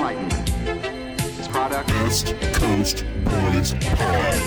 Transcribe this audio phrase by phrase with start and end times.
[0.00, 0.46] enlightenment.
[1.36, 4.40] This product Best Coast Boys Pod.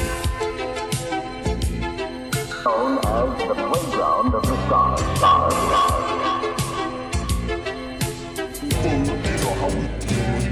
[2.65, 4.99] known as the playground of the stars.
[5.17, 5.93] stars, stars.
[8.75, 10.45] Oh, you know how we do it.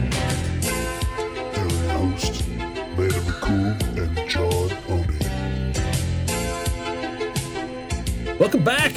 [1.58, 2.34] And your host,
[2.98, 5.22] Landon McCool and John Owning.
[8.38, 8.94] Welcome back,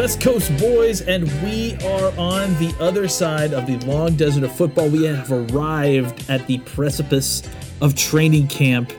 [0.00, 4.50] Best Coast Boys, and we are on the other side of the long desert of
[4.50, 4.88] football.
[4.88, 7.42] We have arrived at the precipice
[7.82, 8.94] of training camp.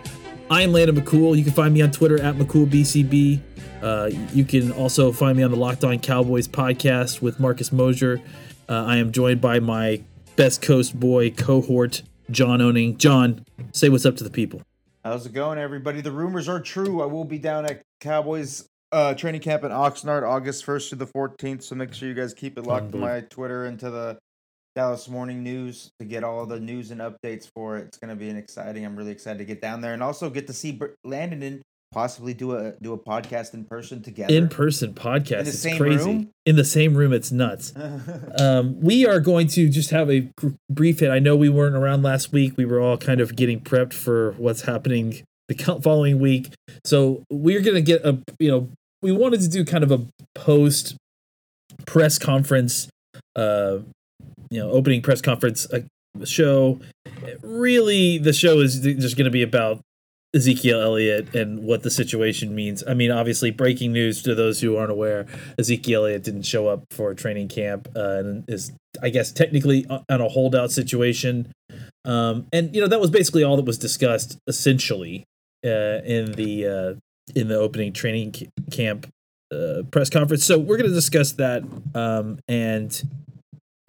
[0.51, 1.35] I'm Landon McCool.
[1.35, 3.39] You can find me on Twitter at McCoolBCB.
[3.81, 8.21] Uh, you can also find me on the Locked On Cowboys podcast with Marcus Mosher.
[8.69, 10.03] Uh, I am joined by my
[10.35, 12.97] Best Coast Boy cohort, John Owning.
[12.97, 14.61] John, say what's up to the people.
[15.03, 16.01] How's it going, everybody?
[16.01, 17.01] The rumors are true.
[17.01, 21.07] I will be down at Cowboys uh, training camp in Oxnard August 1st to the
[21.07, 21.63] 14th.
[21.63, 24.17] So make sure you guys keep it locked to my Twitter and to the
[24.75, 27.87] Dallas Morning News to get all the news and updates for it.
[27.87, 28.85] It's going to be an exciting.
[28.85, 31.61] I'm really excited to get down there and also get to see Landon and
[31.91, 34.33] possibly do a do a podcast in person together.
[34.33, 35.41] In person podcast.
[35.41, 36.05] In it's crazy.
[36.05, 36.29] room?
[36.45, 37.11] In the same room.
[37.11, 37.73] It's nuts.
[38.39, 40.29] um, we are going to just have a
[40.69, 41.11] brief hit.
[41.11, 42.55] I know we weren't around last week.
[42.57, 46.53] We were all kind of getting prepped for what's happening the following week.
[46.85, 48.69] So we're going to get a, you know,
[49.01, 50.95] we wanted to do kind of a post
[51.85, 52.87] press conference,
[53.35, 53.79] uh,
[54.49, 55.79] you know, opening press conference uh,
[56.25, 56.79] show.
[57.41, 59.79] Really, the show is just going to be about
[60.33, 62.83] Ezekiel Elliott and what the situation means.
[62.87, 65.25] I mean, obviously, breaking news to those who aren't aware:
[65.57, 68.71] Ezekiel Elliott didn't show up for training camp uh, and is,
[69.01, 71.51] I guess, technically on a holdout situation.
[72.05, 75.25] Um, and you know that was basically all that was discussed, essentially,
[75.65, 76.93] uh, in the uh,
[77.35, 78.33] in the opening training
[78.71, 79.07] camp
[79.51, 80.45] uh, press conference.
[80.45, 81.63] So we're going to discuss that,
[81.93, 83.01] um, and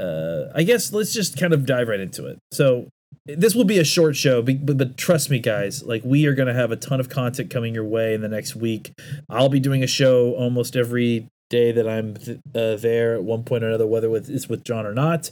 [0.01, 2.39] uh, I guess let's just kind of dive right into it.
[2.51, 2.89] So
[3.27, 5.83] this will be a short show, be- but, but trust me, guys.
[5.83, 8.29] Like we are going to have a ton of content coming your way in the
[8.29, 8.93] next week.
[9.31, 13.45] I'll be doing a show almost every day that I'm th- uh, there at one
[13.45, 15.31] point or another, whether with, it's with John or not.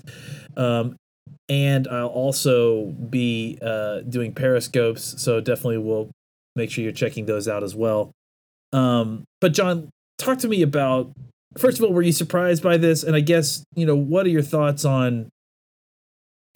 [0.57, 0.97] Um,
[1.49, 6.11] and I'll also be uh, doing periscopes, so definitely will
[6.57, 8.13] make sure you're checking those out as well.
[8.73, 11.13] Um, but John, talk to me about
[11.59, 13.03] first of all, were you surprised by this?
[13.03, 15.31] And I guess you know what are your thoughts on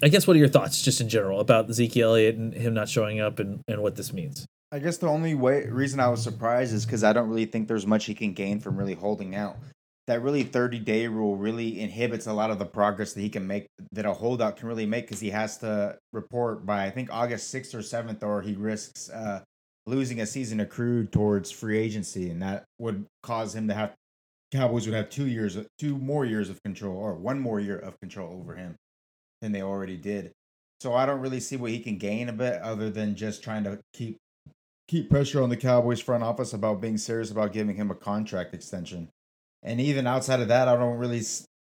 [0.02, 2.88] I guess what are your thoughts just in general about Ezekiel Elliott and him not
[2.88, 4.44] showing up and, and what this means?
[4.72, 7.68] I guess the only way reason I was surprised is because I don't really think
[7.68, 9.56] there's much he can gain from really holding out.
[10.06, 13.46] That really 30 day rule really inhibits a lot of the progress that he can
[13.46, 17.08] make that a holdout can really make because he has to report by I think
[17.12, 19.42] August 6th or 7th or he risks uh,
[19.86, 23.94] losing a season accrued towards free agency and that would cause him to have
[24.52, 27.98] Cowboys would have two years two more years of control or one more year of
[28.00, 28.76] control over him
[29.42, 30.32] than they already did.
[30.80, 33.64] So I don't really see what he can gain a bit other than just trying
[33.64, 34.16] to keep
[34.86, 38.54] keep pressure on the Cowboys front office about being serious about giving him a contract
[38.54, 39.08] extension.
[39.62, 41.22] And even outside of that, I don't really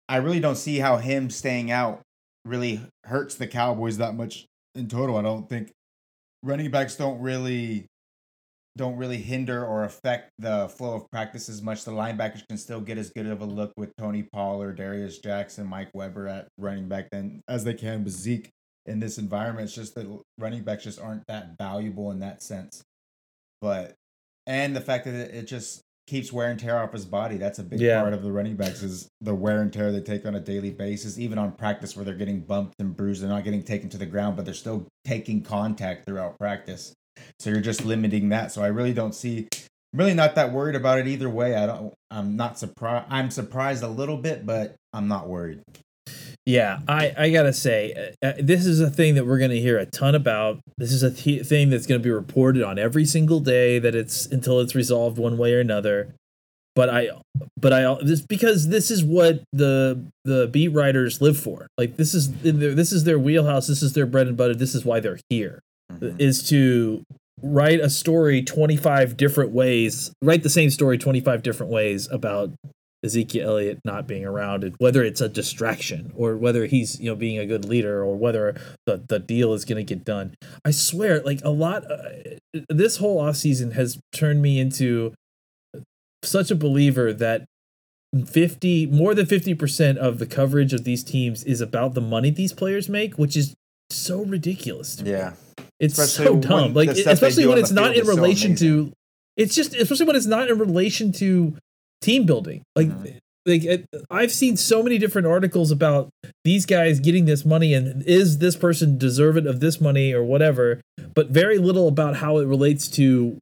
[0.09, 2.03] I really don't see how him staying out
[2.45, 5.17] really hurts the Cowboys that much in total.
[5.17, 5.73] I don't think
[6.43, 7.87] running backs don't really
[8.77, 11.85] don't really hinder or affect the flow of practice as much.
[11.85, 15.67] The linebackers can still get as good of a look with Tony Pollard, Darius Jackson,
[15.67, 18.51] Mike Weber at running back then as they can with Zeke
[18.85, 19.65] in this environment.
[19.67, 20.07] It's just that
[20.39, 22.83] running backs just aren't that valuable in that sense.
[23.61, 23.95] But
[24.47, 27.37] and the fact that it, just keeps wear and tear off his body.
[27.37, 28.01] That's a big Yeah.
[28.01, 30.71] part of the running backs is the wear and tear they take on a daily
[30.71, 33.23] basis, even on practice where they're getting bumped and bruised.
[33.23, 36.95] They're not getting taken to the ground, but they're still taking contact throughout practice.
[37.39, 38.53] So you're just limiting that.
[38.53, 39.49] So I really don't see
[39.93, 41.55] really not that worried about it either way.
[41.55, 45.63] I don't I'm not surprised I'm surprised a little bit, but I'm not worried.
[46.45, 49.79] Yeah, I, I gotta say, uh, uh, this is a thing that we're gonna hear
[49.79, 50.61] a ton about.
[50.79, 54.27] This is a th- thing that's gonna be reported on every single day that it's
[54.27, 56.15] until it's resolved one way or another.
[56.77, 57.11] But I,
[57.57, 61.67] but I this because this is what the the beat writers live for.
[61.77, 63.67] Like this is this is their wheelhouse.
[63.67, 64.55] This is their bread and butter.
[64.55, 65.61] This is why they're here.
[66.19, 67.05] Is to
[67.43, 72.53] write a story 25 different ways, write the same story 25 different ways about
[73.05, 77.15] Ezekiel Elliott not being around and whether it's a distraction or whether he's, you know,
[77.15, 80.35] being a good leader or whether the, the deal is going to get done.
[80.65, 82.09] I swear, like a lot, uh,
[82.69, 85.15] this whole offseason has turned me into
[86.23, 87.45] such a believer that
[88.27, 92.53] 50 more than 50% of the coverage of these teams is about the money these
[92.53, 93.55] players make, which is
[93.91, 94.97] so ridiculous.
[94.97, 95.11] To me.
[95.79, 96.75] It's Especially so dumb.
[96.75, 98.93] Like the stuff they especially when it's not in so relation to
[99.37, 101.57] it's just especially when it's not in relation to
[102.01, 102.63] team building.
[102.75, 103.19] Like Mhm.
[103.47, 106.09] like it, I've seen so many different articles about
[106.45, 110.81] these guys getting this money and is this person deserving of this money or whatever,
[111.15, 113.37] but very little about how it relates to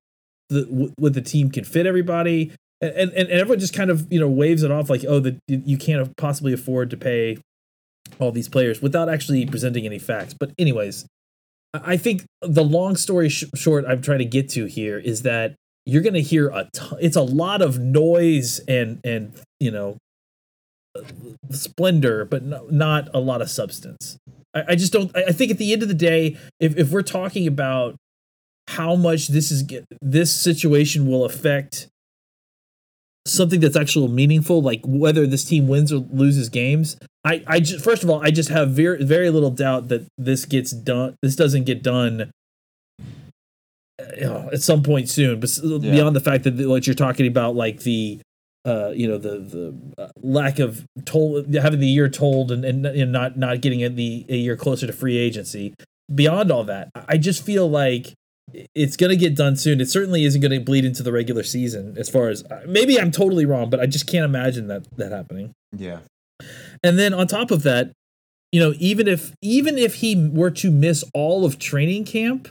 [0.50, 2.50] the what the team can fit everybody.
[2.80, 5.38] And, and and everyone just kind of you know waves it off like oh the
[5.46, 7.38] you can't possibly afford to pay
[8.18, 10.34] all these players without actually presenting any facts.
[10.34, 11.06] But anyways,
[11.74, 15.54] I think the long story sh- short I'm trying to get to here is that
[15.86, 19.98] you're going to hear a ton, it's a lot of noise and and you know
[21.50, 24.16] splendor but no, not a lot of substance.
[24.54, 26.90] I, I just don't I I think at the end of the day if, if
[26.90, 27.96] we're talking about
[28.68, 29.64] how much this is
[30.00, 31.88] this situation will affect
[33.26, 37.82] something that's actually meaningful like whether this team wins or loses games i i just
[37.82, 41.34] first of all i just have very very little doubt that this gets done this
[41.34, 42.30] doesn't get done
[44.00, 46.94] uh, you know, at some point soon but s- beyond the fact that what you're
[46.94, 48.20] talking about like the
[48.66, 52.86] uh, you know the the uh, lack of told having the year told and, and,
[52.86, 55.74] and not not getting it the a year closer to free agency.
[56.14, 58.14] Beyond all that, I just feel like
[58.52, 59.80] it's going to get done soon.
[59.80, 61.96] It certainly isn't going to bleed into the regular season.
[61.98, 65.12] As far as uh, maybe I'm totally wrong, but I just can't imagine that that
[65.12, 65.52] happening.
[65.76, 66.00] Yeah.
[66.82, 67.92] And then on top of that,
[68.52, 72.48] you know, even if even if he were to miss all of training camp,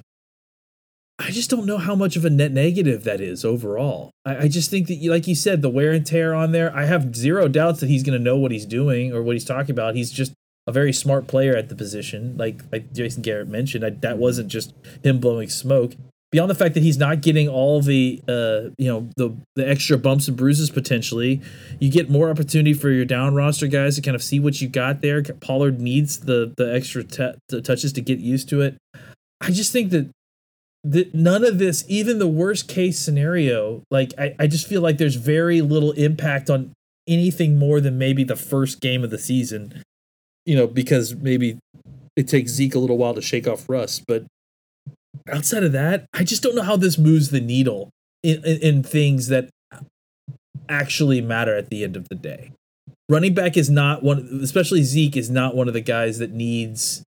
[1.20, 4.12] I just don't know how much of a net negative that is overall.
[4.26, 6.76] I, I just think that, you- like you said, the wear and tear on there.
[6.76, 9.46] I have zero doubts that he's going to know what he's doing or what he's
[9.46, 9.96] talking about.
[9.96, 10.34] He's just
[10.68, 13.86] a very smart player at the position, like like Jason Garrett mentioned.
[13.86, 14.74] I, that wasn't just
[15.04, 15.94] him blowing smoke.
[16.32, 19.98] Beyond the fact that he's not getting all the uh, you know the the extra
[19.98, 21.42] bumps and bruises potentially,
[21.80, 24.68] you get more opportunity for your down roster guys to kind of see what you
[24.68, 25.22] got there.
[25.22, 28.78] Pollard needs the the extra t- the touches to get used to it.
[29.42, 30.10] I just think that
[30.84, 34.98] that none of this, even the worst case scenario, like I, I just feel like
[34.98, 36.74] there's very little impact on
[37.08, 39.84] anything more than maybe the first game of the season.
[40.46, 41.58] You know, because maybe
[42.16, 44.26] it takes Zeke a little while to shake off rust, but
[45.32, 47.90] outside of that, I just don't know how this moves the needle
[48.24, 49.50] in, in, in things that
[50.70, 52.52] actually matter at the end of the day.
[53.10, 57.04] Running back is not one, especially Zeke is not one of the guys that needs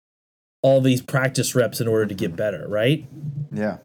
[0.61, 3.05] all these practice reps in order to get better, right?
[3.51, 3.77] Yeah,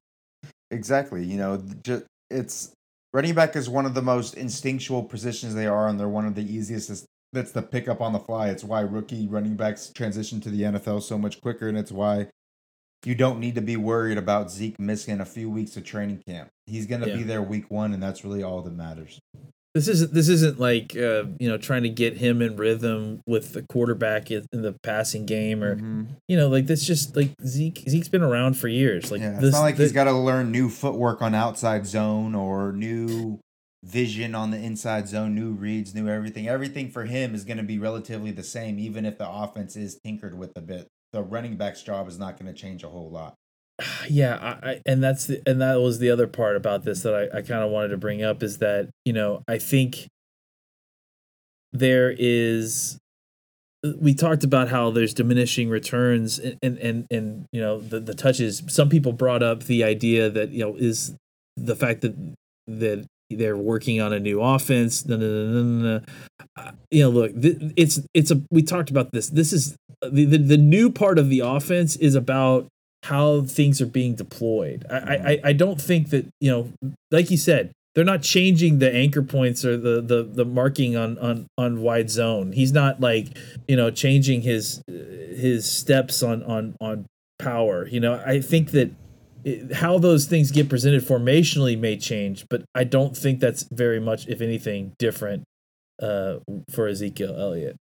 [0.70, 1.24] exactly.
[1.24, 2.72] You know, just it's
[3.12, 6.34] running back is one of the most instinctual positions they are, and they're one of
[6.34, 7.06] the easiest.
[7.32, 8.48] That's the pickup on the fly.
[8.50, 12.28] It's why rookie running backs transition to the NFL so much quicker, and it's why
[13.04, 16.50] you don't need to be worried about Zeke missing a few weeks of training camp.
[16.66, 17.16] He's going to Yeah.
[17.16, 19.18] be there week one, and that's really all that matters.
[19.74, 23.54] This isn't this isn't like uh, you know trying to get him in rhythm with
[23.54, 26.08] the quarterback in the passing game or Mhm.
[26.28, 29.44] you know like this just like Zeke Zeke's been around for years like yeah, this
[29.44, 33.38] it's not like thi- he's got to learn new footwork on outside zone or new
[33.84, 36.48] vision on the inside zone, new reads, new everything.
[36.48, 39.98] Everything for him is going to be relatively the same, even if the offense is
[40.04, 40.88] tinkered with a bit.
[41.12, 43.34] The running back's job is not going to change a whole lot.
[44.08, 47.14] yeah I, I and that's the and that was the other part about this that
[47.14, 50.08] I, I kind of wanted to bring up is that you know I think
[51.72, 52.98] there is
[53.98, 58.14] we talked about how there's diminishing returns and and and, and you know the, the
[58.14, 61.14] touches some people brought up the idea that you know is
[61.56, 62.14] the fact that
[62.66, 66.00] that they're working on a new offense no, no, no.
[66.56, 70.24] Uh, you know look th- it's it's a we talked about this this is the,
[70.24, 72.66] the the new part of the offense is about
[73.04, 76.72] how things are being deployed I, I I- I don't think that you know
[77.10, 81.18] like you said they're not changing the anchor points or the the the marking on
[81.18, 82.52] on on wide zone.
[82.52, 83.36] He's not like
[83.68, 87.04] you know changing his his steps on on on
[87.38, 87.86] power.
[87.86, 88.92] You know, I think that
[89.44, 94.00] it, how those things get presented formationally may change, but I don't think that's very
[94.00, 95.44] much, if anything, different
[96.00, 96.36] uh,
[96.70, 97.76] for Ezekiel Elliott.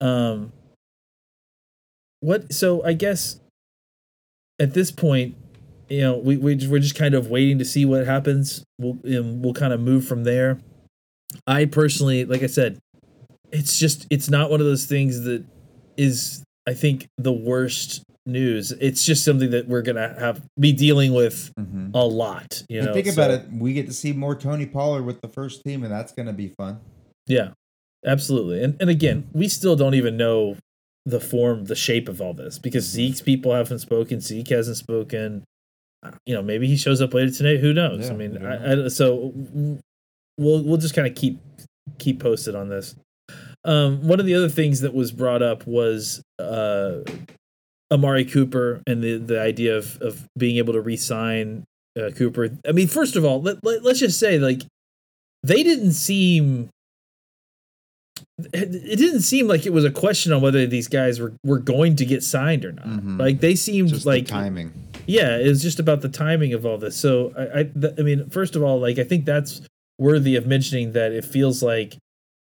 [0.00, 0.52] Um,
[2.20, 2.52] what?
[2.52, 3.40] So I guess
[4.58, 5.36] at this point,
[5.88, 8.64] you know, we, we we're just kind of waiting to see what happens.
[8.78, 10.58] We'll we'll kind of move from there.
[11.46, 12.78] I personally, like I said,
[13.52, 15.44] it's just it's not one of those things that
[15.96, 18.72] is I think the worst news.
[18.72, 21.90] It's just something that we're gonna have be dealing with Mm-hmm.
[21.94, 22.62] a lot.
[22.68, 23.42] You know, and think so- about it.
[23.52, 26.48] We get to see more Tony Pollard with the first team, and that's to be
[26.48, 26.80] fun.
[27.26, 27.50] Yeah,
[28.06, 28.62] absolutely.
[28.62, 30.56] And and again, we still don't even know
[31.04, 34.20] the form, the shape of all this because Zeke's people haven't spoken.
[34.20, 35.44] Zeke hasn't spoken.
[36.02, 37.60] Uh, You know, maybe he shows up later tonight.
[37.60, 38.06] Who knows?
[38.08, 39.32] Yeah, I mean, I, I, so
[40.38, 41.38] we'll we'll just kind of keep
[41.98, 42.94] keep posted on this.
[43.64, 46.98] Um, one of the other things that was brought up was uh,
[47.92, 51.64] Amari Cooper and the the idea of of being able to re-sign
[51.98, 52.50] uh, Cooper.
[52.68, 54.62] I mean, first of all, let, let let's just say like
[55.42, 56.68] they didn't seem
[58.52, 61.96] it didn't seem like it was a question on whether these guys were, were going
[61.96, 62.86] to get signed or not.
[62.86, 63.18] Mhm.
[63.18, 64.72] Like they seemed Just like the timing.
[65.06, 66.96] yeah, it was just about the timing of all this.
[66.96, 69.62] So I, I, th- I mean, first of all, like I think that's
[69.98, 71.96] worthy of mentioning that it feels like,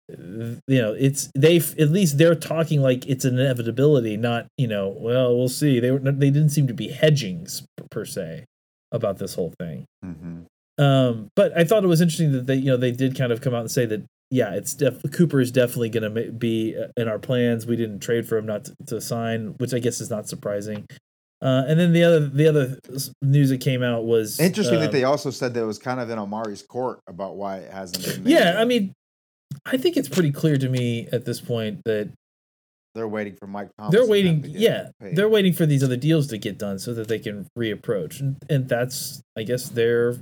[0.09, 4.89] you know, it's they at least they're talking like it's an inevitability, not you know,
[4.99, 5.81] well, we'll see.
[5.81, 8.45] They were they didn't seem to be hedging s- per se
[8.93, 9.85] about this whole thing.
[10.03, 10.41] hmm
[10.79, 13.41] Um, but I thought it was interesting that they, you know, they did kind of
[13.43, 16.87] come out and say that, yeah, it's def- Cooper is definitely going to be uh,
[16.97, 17.67] in our plans.
[17.67, 20.87] We didn't trade for him not to, to sign, which I guess is not surprising.
[21.41, 22.79] Uh, and then the other, the other
[23.23, 26.01] news that came out was Interesting that um, they also said that it was kind
[26.01, 28.25] of in Amari's court about why it hasn't been.
[28.25, 28.57] Made yeah.
[28.59, 28.93] I mean,
[29.67, 32.13] I think it's pretty clear to me at this point that
[32.95, 33.93] they're waiting for Mike Thomas.
[33.93, 34.45] they're waiting.
[34.49, 35.15] Yeah, paid.
[35.17, 38.37] they're waiting for these other deals to get done so that they can reapproach, and,
[38.49, 40.17] and that's, I guess, their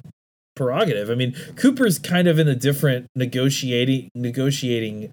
[0.57, 1.11] prerogative.
[1.11, 5.13] I mean, Cooper's kind of in a different negotiating negotiating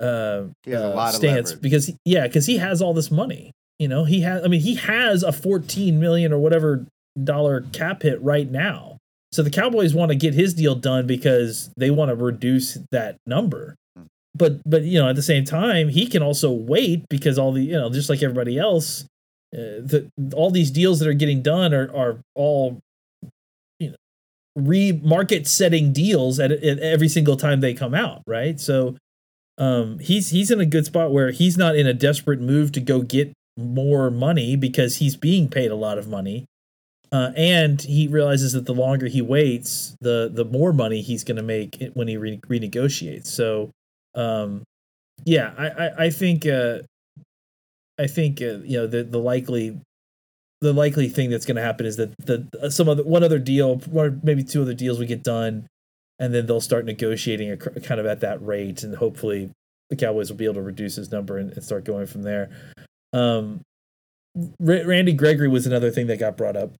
[0.00, 3.10] uh, He has a uh, lot stance because he- yeah, because he has all this
[3.10, 3.52] money.
[3.78, 4.44] You know, he has.
[4.44, 6.86] I mean, he has a fourteen million or whatever
[7.22, 8.98] dollar cap hit right now.
[9.32, 13.16] So the Cowboys want to get his deal done because they want to reduce that
[13.26, 13.76] number.
[13.96, 14.04] Hmm.
[14.34, 17.62] But but you know at the same time he can also wait because all the
[17.62, 19.02] you know just like everybody else,
[19.54, 22.78] uh, the all these deals that are getting done are are all
[23.78, 23.96] you know
[24.56, 28.58] re-market setting deals at, at every single time they come out, right?
[28.58, 28.96] So
[29.58, 32.80] um he's he's in a good spot where he's not in a desperate move to
[32.80, 36.46] go get more money because he's being paid a lot of money.
[37.12, 41.36] Uh, and he realizes that the longer he waits, the the more money he's going
[41.36, 43.26] to make when he re- renegotiates.
[43.26, 43.70] So,
[44.14, 44.62] um,
[45.24, 46.78] yeah, I I, I think uh,
[47.98, 49.80] I think uh, you know the the likely
[50.60, 53.80] the likely thing that's going to happen is that the some other one other deal,
[54.22, 55.66] maybe two other deals we get done,
[56.20, 59.50] and then they'll start negotiating a, kind of at that rate, and hopefully
[59.88, 62.50] the Cowboys will be able to reduce his number and, and start going from there.
[63.12, 63.62] Um,
[64.60, 66.72] Ra- Randy Gregory was another thing that got brought up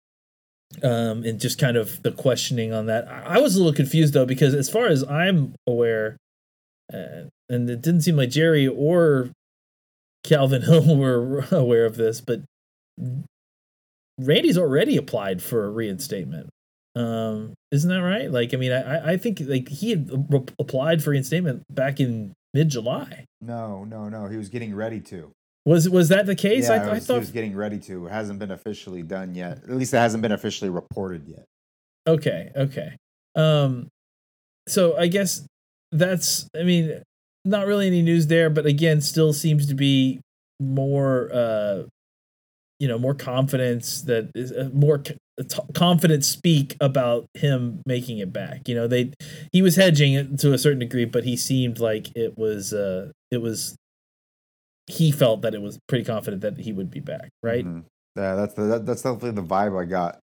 [0.83, 3.09] um, and just kind of the questioning on that.
[3.09, 6.17] I was a little confused though because as far as I'm aware,
[6.93, 9.31] uh, and it didn't seem like Jerry or
[10.25, 12.41] Calvin Hill were aware of this, but
[14.19, 16.51] Randy's already applied for a reinstatement.
[16.97, 18.31] Um, isn't that right?
[18.31, 22.35] Like, I mean, I, I think like he had re- applied for reinstatement back in
[22.53, 23.27] mid July.
[23.41, 24.27] No, no, no.
[24.27, 25.31] He was getting ready to.
[25.67, 26.69] Was was that the case?
[26.69, 28.07] yeah, I, it I thought he was getting ready to.
[28.07, 29.59] It hasn't been officially done yet.
[29.65, 31.45] At least it hasn't been officially reported yet.
[32.07, 32.97] Okay, okay.
[33.37, 33.89] Um
[34.69, 35.45] so I guess
[35.93, 37.03] that's I mean
[37.45, 40.21] not really any news there but again still seems to be
[40.61, 41.83] more uh
[42.79, 48.19] you know more confidence that is uh, more c- t- confident speak about him making
[48.19, 48.67] it back.
[48.67, 49.13] You know, they
[49.53, 53.11] he was hedging it to a certain degree but he seemed like it was uh
[53.31, 53.77] it was
[54.91, 57.65] he felt that it was pretty confident that he would be back, right?
[57.65, 57.85] Mhm.
[58.17, 60.19] Yeah, that's the, that, that's definitely the vibe I got.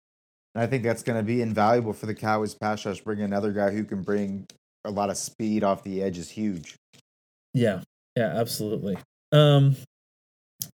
[0.54, 3.00] And I think that's going to be invaluable for the Cowboys pass rush.
[3.00, 4.46] Bringing another guy who can bring
[4.84, 6.76] a lot of speed off the edge is huge.
[7.54, 7.82] Yeah,
[8.16, 8.98] yeah, absolutely.
[9.32, 9.76] Um,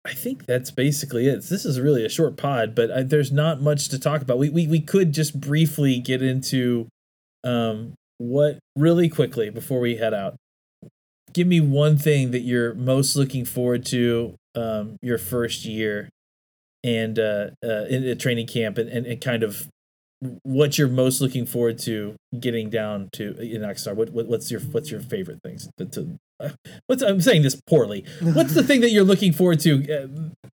[0.04, 1.44] I think that's basically it.
[1.44, 4.38] This is really a short pod, but I, there's not much to talk about.
[4.38, 6.88] We, we we could just briefly get into
[7.44, 10.36] um what really quickly before we head out.
[11.32, 16.08] Give me one thing that you're most looking forward to um your first year
[16.82, 19.68] and uh, uh in a training camp and, and, and kind of
[20.42, 23.94] what you're most looking forward to getting down to in Oxnard.
[23.94, 26.50] What, what what's your what's your favorite things to, to uh,
[26.86, 28.04] what's I'm saying this poorly.
[28.20, 30.06] What's the thing that you're looking forward to uh,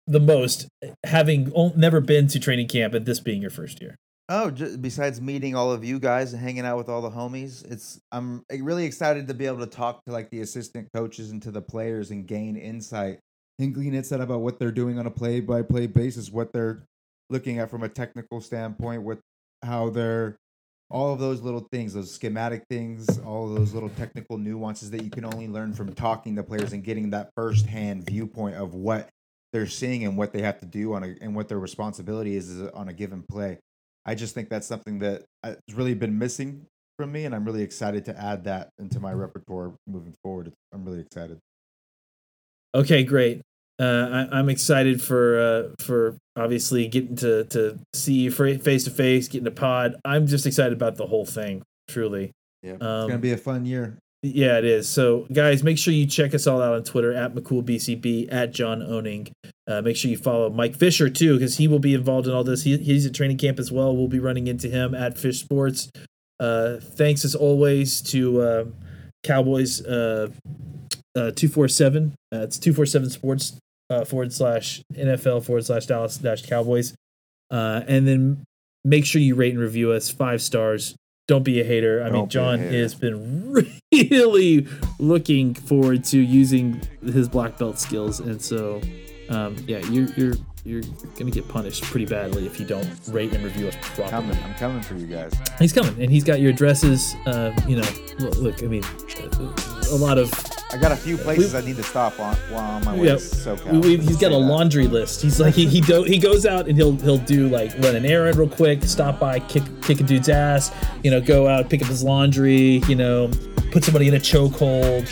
[0.06, 0.66] the most,
[1.04, 3.96] having o- never been to training camp and this being your first year?
[4.30, 4.50] Oh,
[4.80, 8.42] besides meeting all of you guys and hanging out with all the homies, it's I'm
[8.48, 11.50] eh, really excited to be able to talk to like the assistant coaches and to
[11.50, 13.18] the players and gain insight
[13.58, 16.84] and glean insight about what they're doing on a play by play basis, what they're
[17.28, 19.18] looking at from a technical standpoint, what
[19.62, 20.36] how they're
[20.90, 25.02] all of those little things, those schematic things, all of those little technical nuances that
[25.02, 29.10] you can only learn from talking to players and getting that firsthand viewpoint of what
[29.52, 32.62] they're seeing and what they have to do on a and what their responsibility is
[32.72, 33.58] on a given play.
[34.06, 36.66] I just think that's something that has really been missing
[36.98, 40.52] from me, and I'm really excited to add that into my repertoire moving forward.
[40.72, 41.38] I'm really excited.
[42.74, 43.40] Okay, great.
[43.80, 48.90] Uh, I, I'm excited for uh, for obviously getting to to see you face to
[48.90, 49.96] face, getting a pod.
[50.04, 51.62] I'm just excited about the whole thing.
[51.88, 52.30] Truly.
[52.62, 53.98] Yeah, it's Um, gonna be a fun year.
[54.24, 54.88] Yeah, it is.
[54.88, 58.82] So, guys, make sure you check us all out on Twitter at McCoolBCB at John
[58.82, 59.28] Owning.
[59.68, 62.42] Uh, make sure you follow Mike Fisher too, because he will be involved in all
[62.42, 62.62] this.
[62.62, 63.94] He, he's at training camp as well.
[63.94, 65.90] We'll be running into him at Fish Sports.
[66.40, 68.64] Uh, thanks as always to uh,
[69.24, 70.30] Cowboys uh,
[71.14, 72.14] uh, 247.
[72.32, 73.58] Uh, it's 247 sports
[73.90, 76.94] uh, forward slash NFL forward slash Dallas dash Cowboys.
[77.50, 78.44] And then
[78.86, 80.96] make sure you rate and review us five stars.
[81.26, 82.00] Don't be a hater.
[82.02, 82.72] I mean, Don't be a John hater.
[82.82, 83.52] has been
[83.92, 84.66] really
[84.98, 88.80] looking forward to using his black belt skills, and so
[89.30, 90.82] um, yeah, you're you're you're
[91.18, 94.10] gonna get punished pretty badly if you don't rate and review us properly.
[94.10, 95.32] Coming, I'm coming for you guys.
[95.58, 97.14] He's coming, and he's got your addresses.
[97.26, 97.88] Uh, you know,
[98.38, 98.84] look, I mean,
[99.90, 100.30] a lot of
[100.74, 103.06] I got a few places I need to stop on while I'm on my way
[103.06, 103.12] yeah.
[103.14, 103.70] to SoCal.
[103.72, 104.38] we- we- he's got a that.
[104.40, 105.22] laundry list.
[105.22, 108.04] He's like he he, do, he goes out and he'll he'll do like run an
[108.04, 110.72] errand real quick, stop by, kick kick a dude's ass,
[111.04, 113.30] you know, go out pick up his laundry, you know,
[113.70, 115.08] put somebody in a chokehold.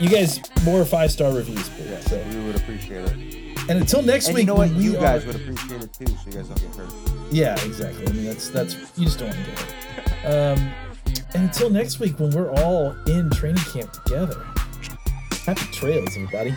[0.00, 1.90] You guys more five star reviews, please.
[1.90, 3.12] Yes, So- we would appreciate it.
[3.68, 4.70] and until next And week, you know what?
[4.70, 6.92] You we guys are- would appreciate it too, so you guys don't get hurt.
[7.30, 8.06] Yeah, exactly.
[8.06, 9.74] I mean, that's that's you just don't want to get hurt.
[10.58, 10.70] Um,
[11.34, 14.44] and until next week, when we're all in training camp together.
[15.44, 16.54] Happy trails, everybody.